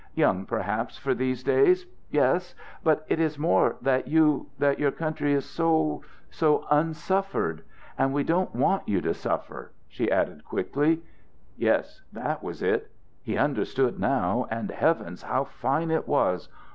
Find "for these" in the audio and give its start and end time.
0.97-1.43